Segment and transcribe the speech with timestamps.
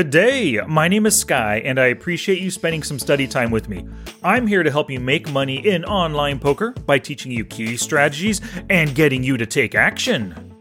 [0.00, 0.58] Good day.
[0.66, 3.86] My name is Sky, and I appreciate you spending some study time with me.
[4.22, 8.40] I'm here to help you make money in online poker by teaching you key strategies
[8.70, 10.54] and getting you to take action.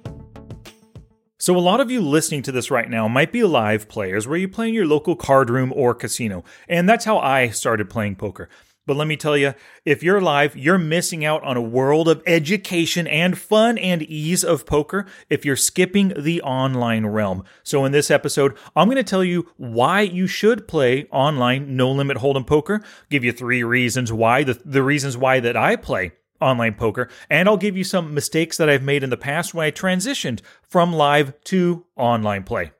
[1.38, 4.38] So, a lot of you listening to this right now might be live players where
[4.38, 8.18] you play in your local card room or casino, and that's how I started playing
[8.18, 8.50] poker.
[8.90, 9.54] But let me tell you,
[9.86, 14.44] if you're live, you're missing out on a world of education and fun and ease
[14.44, 17.44] of poker if you're skipping the online realm.
[17.62, 21.92] So, in this episode, I'm going to tell you why you should play online no
[21.92, 22.82] limit hold'em poker,
[23.12, 27.48] give you three reasons why, the, the reasons why that I play online poker, and
[27.48, 30.94] I'll give you some mistakes that I've made in the past when I transitioned from
[30.94, 32.72] live to online play.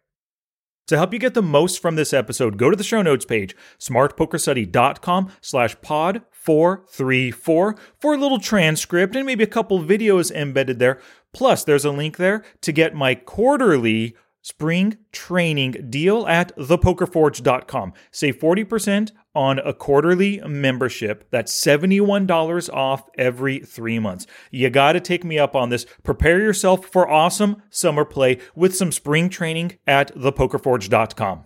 [0.90, 3.56] To help you get the most from this episode, go to the show notes page,
[3.78, 11.00] smartpokerstudy.com slash pod 434 for a little transcript and maybe a couple videos embedded there.
[11.32, 17.94] Plus, there's a link there to get my quarterly spring training deal at thepokerforge.com.
[18.12, 21.28] Save 40% on a quarterly membership.
[21.32, 24.26] That's $71 off every three months.
[24.52, 25.86] You got to take me up on this.
[26.04, 31.46] Prepare yourself for awesome summer play with some spring training at thepokerforge.com.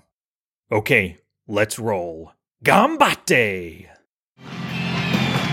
[0.72, 2.32] Okay, let's roll.
[2.64, 3.88] Gambate!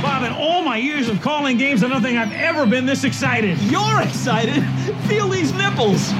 [0.02, 3.04] Bob, in all my years of calling games, I don't think I've ever been this
[3.04, 3.58] excited.
[3.62, 4.62] You're excited?
[5.06, 6.12] Feel these nipples.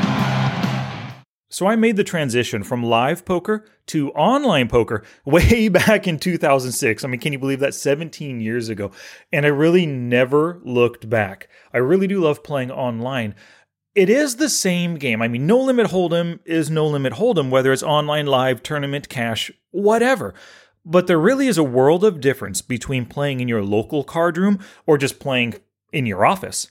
[1.53, 7.05] So I made the transition from live poker to online poker way back in 2006.
[7.05, 8.93] I mean, can you believe that 17 years ago?
[9.33, 11.49] And I really never looked back.
[11.75, 13.35] I really do love playing online.
[13.97, 15.21] It is the same game.
[15.21, 19.51] I mean, no limit hold'em is no limit hold'em, whether it's online, live, tournament, cash,
[19.73, 20.33] whatever.
[20.85, 24.61] But there really is a world of difference between playing in your local card room
[24.87, 25.55] or just playing
[25.93, 26.69] in your office.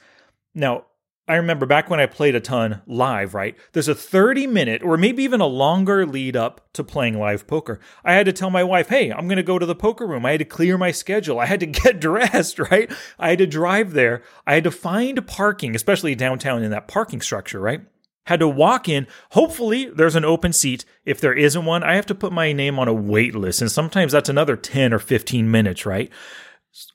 [0.56, 0.86] Now,
[1.30, 3.56] I remember back when I played a ton live, right?
[3.74, 7.80] There's a 30 minute or maybe even a longer lead up to playing live poker.
[8.04, 10.26] I had to tell my wife, hey, I'm going to go to the poker room.
[10.26, 11.40] I had to clear my schedule.
[11.40, 12.92] I had to get dressed, right?
[13.20, 14.24] I had to drive there.
[14.48, 17.82] I had to find parking, especially downtown in that parking structure, right?
[18.26, 19.06] Had to walk in.
[19.32, 20.84] Hopefully, there's an open seat.
[21.06, 23.62] If there isn't one, I have to put my name on a wait list.
[23.62, 26.12] And sometimes that's another 10 or 15 minutes, right?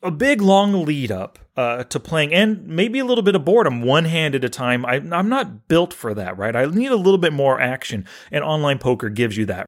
[0.02, 3.82] A big long lead up uh, to playing and maybe a little bit of boredom
[3.82, 4.84] one hand at a time.
[4.84, 6.54] I, i'm not built for that right?
[6.54, 9.66] I need a little bit more action and online poker gives you that.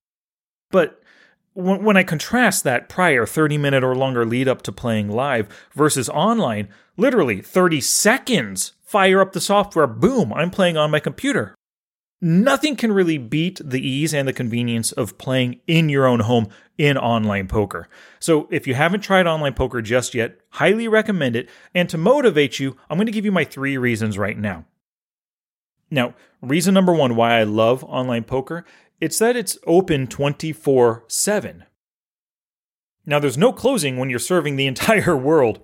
[0.70, 1.02] But
[1.56, 5.48] when, when i contrast that prior 30 minute or longer lead up to playing live
[5.72, 11.55] versus online literally 30 seconds fire up the software boom i'm playing on my computer
[12.21, 16.49] Nothing can really beat the ease and the convenience of playing in your own home
[16.78, 17.88] in online poker.
[18.19, 21.49] So, if you haven't tried online poker just yet, highly recommend it.
[21.75, 24.65] And to motivate you, I'm going to give you my three reasons right now.
[25.91, 28.65] Now, reason number one why I love online poker,
[29.00, 31.65] it's that it's open 24/7.
[33.04, 35.60] Now, there's no closing when you're serving the entire world.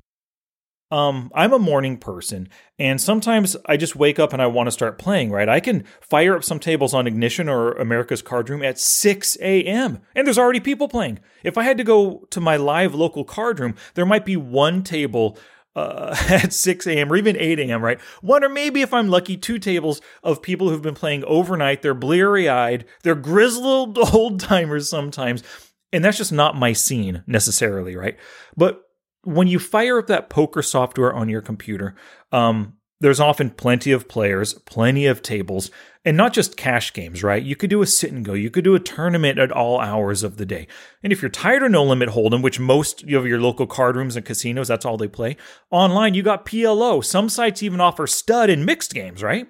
[0.92, 4.70] Um, I'm a morning person, and sometimes I just wake up and I want to
[4.70, 5.48] start playing, right?
[5.48, 10.00] I can fire up some tables on Ignition or America's Card Room at 6 a.m.,
[10.14, 11.20] and there's already people playing.
[11.42, 14.82] If I had to go to my live local card room, there might be one
[14.82, 15.38] table
[15.74, 17.10] uh, at 6 a.m.
[17.10, 17.98] or even 8 a.m., right?
[18.20, 21.80] One or maybe if I'm lucky, two tables of people who've been playing overnight.
[21.80, 25.42] They're bleary eyed, they're grizzled old timers sometimes.
[25.90, 28.18] And that's just not my scene necessarily, right?
[28.58, 28.82] But
[29.24, 31.94] when you fire up that poker software on your computer,
[32.32, 35.72] um, there's often plenty of players, plenty of tables,
[36.04, 37.42] and not just cash games, right?
[37.42, 40.22] You could do a sit and go, you could do a tournament at all hours
[40.22, 40.68] of the day.
[41.02, 44.14] And if you're tired of no limit hold'em, which most of your local card rooms
[44.14, 45.36] and casinos, that's all they play,
[45.70, 47.04] online you got PLO.
[47.04, 49.48] Some sites even offer stud and mixed games, right?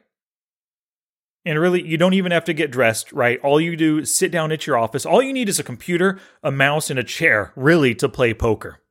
[1.44, 3.38] And really, you don't even have to get dressed, right?
[3.40, 5.04] All you do is sit down at your office.
[5.04, 8.81] All you need is a computer, a mouse, and a chair, really, to play poker.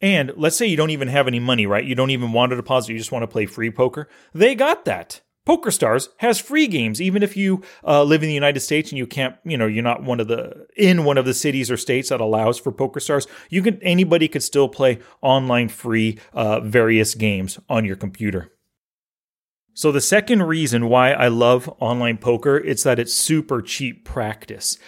[0.00, 1.84] And let's say you don't even have any money, right?
[1.84, 4.08] You don't even want to deposit, you just want to play free poker.
[4.32, 5.20] They got that.
[5.46, 9.06] PokerStars has free games, even if you uh, live in the United States and you
[9.06, 12.10] can't, you know, you're not one of the in one of the cities or states
[12.10, 13.26] that allows for PokerStars.
[13.48, 18.52] You can anybody could still play online free uh, various games on your computer.
[19.72, 24.78] So the second reason why I love online poker it's that it's super cheap practice.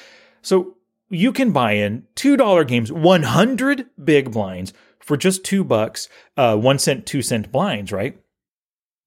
[0.42, 0.76] So
[1.08, 6.08] you can buy in two dollar games, one hundred big blinds for just two bucks,
[6.36, 8.18] uh, one cent, two cent blinds, right?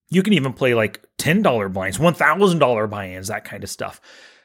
[0.10, 4.00] You can even play like $10 blinds, $1,000 buy ins, that kind of stuff.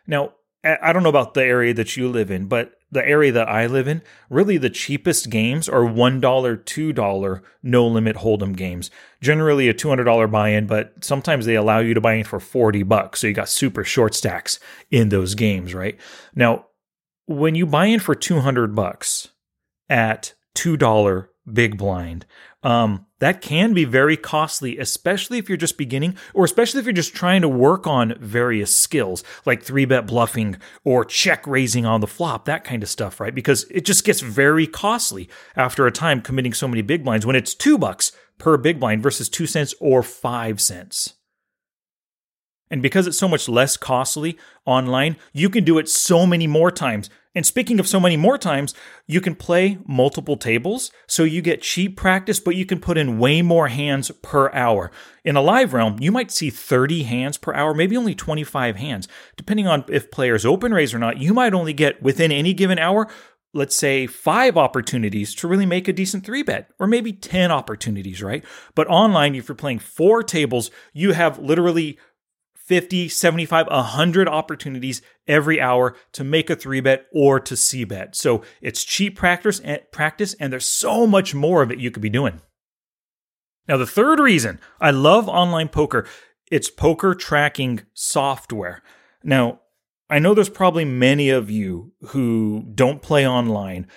[0.07, 0.33] Now,
[0.63, 3.67] I don't know about the area that you live in, but the area that I
[3.67, 8.91] live in, really the cheapest games are $1, $2 no limit hold'em games.
[9.23, 13.21] Generally a $200 buy-in, but sometimes they allow you to buy in for 40 bucks.
[13.21, 14.59] So you got super short stacks
[14.91, 15.99] in those games, right?
[16.35, 16.67] Now,
[17.27, 19.29] when you buy in for 200 bucks
[19.89, 22.27] at $2 big blind,
[22.63, 26.93] um, that can be very costly, especially if you're just beginning, or especially if you're
[26.93, 32.01] just trying to work on various skills like three bet bluffing or check raising on
[32.01, 33.35] the flop, that kind of stuff, right?
[33.35, 37.37] Because it just gets very costly after a time committing so many big blinds when
[37.37, 41.15] it's two bucks per big blind versus two cents or five cents.
[42.71, 46.71] And because it's so much less costly online, you can do it so many more
[46.71, 47.11] times.
[47.35, 48.75] And speaking of so many more times,
[49.07, 53.21] you can play multiple tables, so you get cheap practice, but you can put in
[53.21, 54.91] way more hands per hour.
[55.25, 59.07] In a live realm, you might see 30 hands per hour, maybe only 25 hands.
[59.37, 62.81] Depending on if players open raise or not, you might only get within any given
[62.81, 63.07] hour
[63.53, 68.23] let's say five opportunities to really make a decent three bet, or maybe 10 opportunities,
[68.23, 68.45] right?
[68.75, 71.99] But online, if you're playing four tables, you have literally
[72.71, 78.15] 50, 75, 100 opportunities every hour to make a three bet or to c-bet.
[78.15, 82.01] So it's cheap practice and practice, and there's so much more of it you could
[82.01, 82.41] be doing.
[83.67, 86.07] Now, the third reason I love online poker,
[86.49, 88.85] it's poker tracking software.
[89.25, 89.63] Now,
[90.09, 93.89] I know there's probably many of you who don't play online.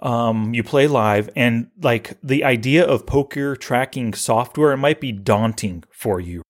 [0.00, 5.12] Um, you play live, and like the idea of poker tracking software, it might be
[5.12, 6.42] daunting for you.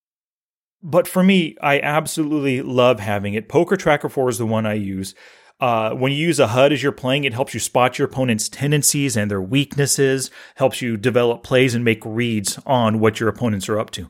[0.83, 3.47] But for me, I absolutely love having it.
[3.47, 5.15] PokerTracker 4 is the one I use.
[5.59, 8.49] Uh, when you use a HUD as you're playing, it helps you spot your opponent's
[8.49, 13.69] tendencies and their weaknesses, helps you develop plays and make reads on what your opponents
[13.69, 14.09] are up to.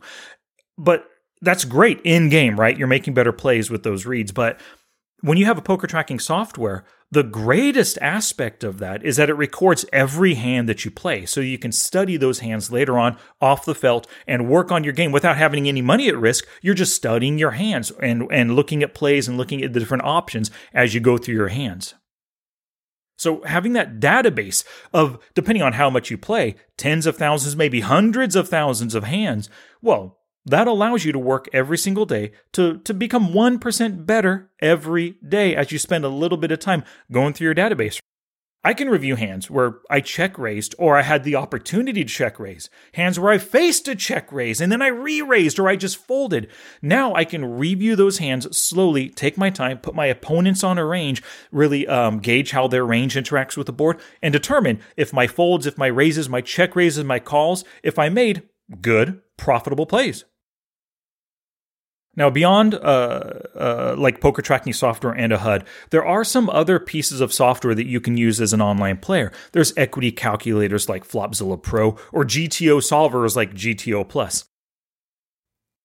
[0.78, 1.06] But
[1.42, 2.75] that's great in game, right?
[2.75, 4.31] You're making better plays with those reads.
[4.31, 4.60] But
[5.24, 9.36] when you have a poker tracking software, the greatest aspect of that is that it
[9.36, 11.25] records every hand that you play.
[11.25, 14.92] So you can study those hands later on off the felt and work on your
[14.92, 16.46] game without having any money at risk.
[16.62, 20.04] You're just studying your hands and, and looking at plays and looking at the different
[20.04, 21.94] options as you go through your hands.
[23.16, 27.80] So having that database of, depending on how much you play, tens of thousands, maybe
[27.80, 29.50] hundreds of thousands of hands,
[29.81, 35.18] well, that allows you to work every single day to, to become 1% better every
[35.28, 38.00] day as you spend a little bit of time going through your database.
[38.66, 42.40] I can review hands where I check raised or I had the opportunity to check
[42.40, 45.75] raise, hands where I faced a check raise and then I re raised or I
[45.75, 46.50] just folded.
[46.81, 50.86] Now I can review those hands slowly, take my time, put my opponents on a
[50.86, 55.28] range, really um, gauge how their range interacts with the board, and determine if my
[55.28, 58.44] folds, if my raises, my check raises, my calls, if I made
[58.80, 60.24] good, profitable plays.
[62.15, 62.77] Now, beyond uh,
[63.56, 67.74] uh, like poker tracking software and a HUD, there are some other pieces of software
[67.74, 69.31] that you can use as an online player.
[69.51, 74.45] There's equity calculators like Flopzilla Pro or GTO solvers like GTO Plus.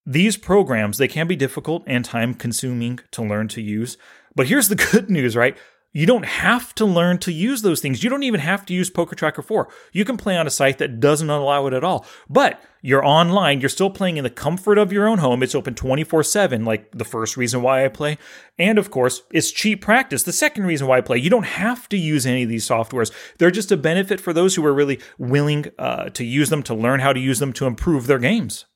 [0.05, 3.97] These programs, they can be difficult and time consuming to learn to use.
[4.35, 5.57] But here's the good news, right?
[5.93, 8.05] You don't have to learn to use those things.
[8.05, 9.69] You don't even have to use PokerTracker 4.
[9.93, 12.05] You can play on a site that doesn't allow it at all.
[12.29, 15.43] But you're online, you're still playing in the comfort of your own home.
[15.43, 18.19] It's open 24 7, like the first reason why I play.
[18.59, 20.25] And of course, it's cheap practice.
[20.25, 23.11] The second reason why I play, you don't have to use any of these softwares.
[23.39, 26.75] They're just a benefit for those who are really willing uh, to use them, to
[26.75, 28.67] learn how to use them to improve their games.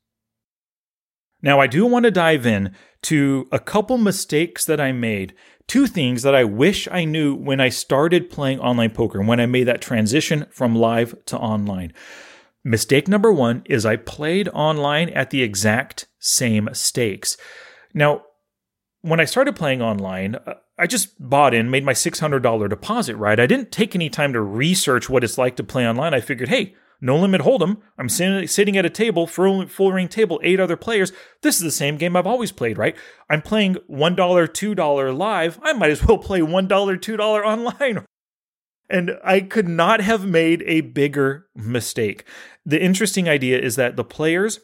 [1.43, 5.35] Now, I do want to dive in to a couple mistakes that I made
[5.67, 9.45] two things that I wish I knew when I started playing online poker, when I
[9.45, 11.93] made that transition from live to online.
[12.63, 17.35] Mistake number one is I played online at the exact same stakes.
[17.93, 18.23] Now,
[19.01, 23.39] when I started playing online, uh, I just bought in, made my $600 deposit, right?
[23.39, 26.13] I didn't take any time to research what it's like to play online.
[26.13, 27.81] I figured, hey, no limit hold'em.
[27.99, 31.11] I'm sitting at a table, full, full ring table, eight other players.
[31.41, 32.95] This is the same game I've always played, right?
[33.29, 35.59] I'm playing $1, $2 live.
[35.61, 38.05] I might as well play $1, $2 online.
[38.89, 42.25] And I could not have made a bigger mistake.
[42.65, 44.59] The interesting idea is that the players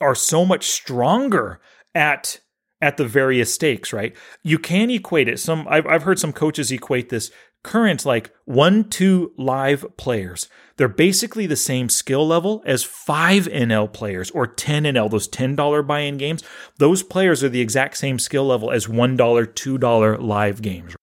[0.00, 1.60] are so much stronger
[1.94, 2.40] at
[2.84, 4.14] at the various stakes, right?
[4.42, 5.38] You can equate it.
[5.40, 7.30] Some I've I've heard some coaches equate this
[7.62, 13.92] current like one two live players they're basically the same skill level as 5 NL
[13.92, 16.42] players or 10 NL, those $10 buy in games.
[16.78, 20.96] Those players are the exact same skill level as $1, $2 live games.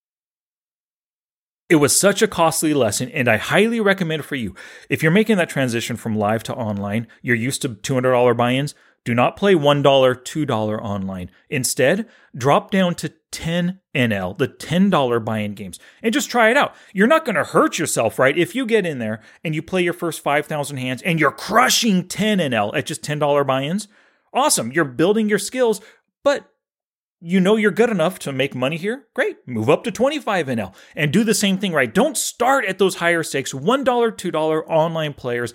[1.70, 4.56] It was such a costly lesson, and I highly recommend for you.
[4.90, 8.76] If you're making that transition from live to online, you're used to $200 buy ins,
[9.04, 11.32] do not play $1, $2 online.
[11.50, 16.76] Instead, drop down to 10NL, the $10 buy in games, and just try it out.
[16.94, 18.38] You're not going to hurt yourself, right?
[18.38, 22.04] If you get in there and you play your first 5,000 hands and you're crushing
[22.08, 23.88] 10NL at just $10 buy ins,
[24.34, 24.72] awesome.
[24.72, 25.82] You're building your skills,
[26.24, 26.48] but
[27.24, 29.38] you know you're good enough to make money here, great.
[29.48, 31.94] Move up to 25 NL and do the same thing right.
[31.94, 35.54] Don't start at those higher stakes $1, $2 online players.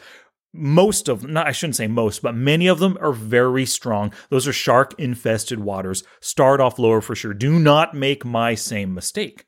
[0.57, 4.13] Most of not I shouldn't say most, but many of them are very strong.
[4.31, 6.03] Those are shark infested waters.
[6.21, 7.35] Start off lower for sure.
[7.35, 9.47] Do not make my same mistake.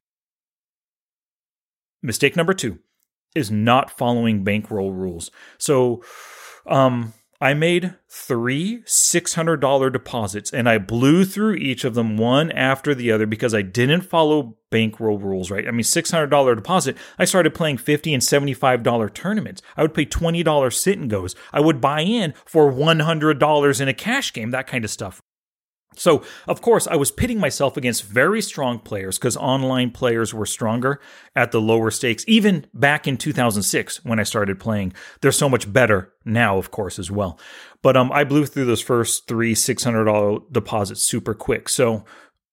[2.03, 2.79] Mistake number 2
[3.35, 5.31] is not following bankroll rules.
[5.59, 6.03] So
[6.67, 12.97] um I made three $600 deposits and I blew through each of them one after
[12.97, 15.69] the other because I didn't follow bankroll rules, right?
[15.69, 19.63] I mean, $600 deposit, I started playing 50 and $75 tournaments.
[19.77, 21.37] I would pay $20 sit and goes.
[21.53, 25.23] I would buy in for $100 in a cash game, that kind of stuff.
[25.97, 30.47] So, of course, I was pitting myself against very strong players because online players were
[30.47, 31.01] stronger
[31.35, 34.93] at the lower stakes, even back in 2006 when I started playing.
[35.21, 37.39] They're so much better now, of course, as well.
[37.83, 41.69] But um, I blew through those first three $600 deposits super quick.
[41.69, 42.05] So,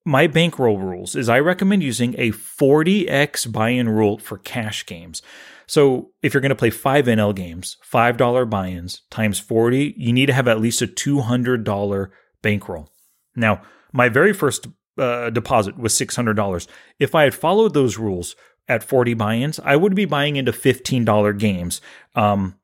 [0.05, 5.23] my bankroll rules is I recommend using a 40x buy in rule for cash games.
[5.67, 10.13] So if you're going to play five NL games, $5 buy ins times 40, you
[10.13, 12.09] need to have at least a $200
[12.43, 12.91] bankroll.
[13.35, 13.61] Now,
[13.91, 16.67] my very first uh, deposit was $600.
[16.99, 18.35] If I had followed those rules
[18.67, 21.81] at 40 buy ins, I would be buying into $15 games.
[22.15, 22.55] Um,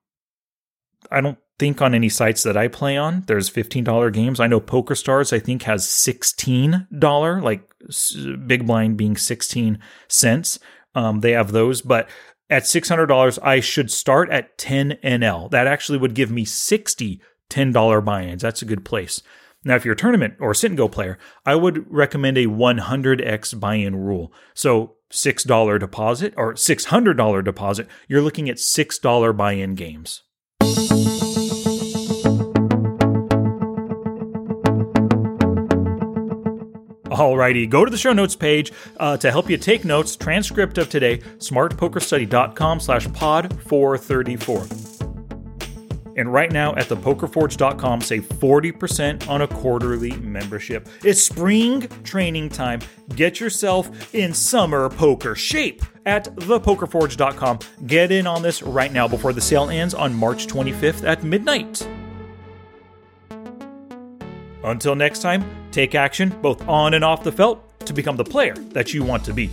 [1.09, 4.39] I don't think on any sites that I play on, there's $15 games.
[4.39, 7.69] I know PokerStars, I think, has $16, like
[8.47, 10.59] Big Blind being 16 cents.
[10.95, 12.09] Um, they have those, but
[12.49, 15.49] at $600, I should start at 10 NL.
[15.51, 18.41] That actually would give me 60 $10 buy ins.
[18.41, 19.21] That's a good place.
[19.63, 23.59] Now, if you're a tournament or sit and go player, I would recommend a 100x
[23.59, 24.33] buy in rule.
[24.55, 30.23] So, $6 deposit or $600 deposit, you're looking at $6 buy in games.
[37.11, 40.15] Alrighty, go to the show notes page uh, to help you take notes.
[40.15, 44.80] Transcript of today, smartpokerstudy.com slash pod 434.
[46.21, 50.87] And right now at thepokerforge.com, save 40% on a quarterly membership.
[51.03, 52.79] It's spring training time.
[53.15, 57.57] Get yourself in summer poker shape at thepokerforge.com.
[57.87, 61.89] Get in on this right now before the sale ends on March 25th at midnight.
[64.63, 68.53] Until next time, take action both on and off the felt to become the player
[68.53, 69.49] that you want to be.